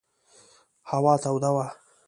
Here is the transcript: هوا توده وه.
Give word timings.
هوا 0.91 1.13
توده 1.23 1.49
وه. 1.55 1.65